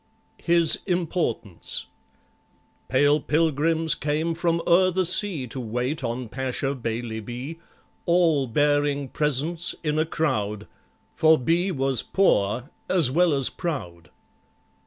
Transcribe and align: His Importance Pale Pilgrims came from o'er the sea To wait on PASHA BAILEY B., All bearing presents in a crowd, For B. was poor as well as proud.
His 0.41 0.79
Importance 0.87 1.85
Pale 2.87 3.19
Pilgrims 3.19 3.93
came 3.93 4.33
from 4.33 4.59
o'er 4.65 4.89
the 4.89 5.05
sea 5.05 5.45
To 5.45 5.59
wait 5.59 6.03
on 6.03 6.27
PASHA 6.27 6.73
BAILEY 6.73 7.19
B., 7.19 7.59
All 8.07 8.47
bearing 8.47 9.09
presents 9.09 9.75
in 9.83 9.99
a 9.99 10.05
crowd, 10.07 10.65
For 11.13 11.37
B. 11.37 11.71
was 11.71 12.01
poor 12.01 12.71
as 12.89 13.11
well 13.11 13.31
as 13.31 13.49
proud. 13.51 14.09